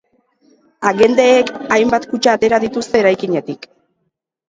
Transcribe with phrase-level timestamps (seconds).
[0.91, 3.73] Agenteek hainbat kutxa atera dituzte eraikinetik.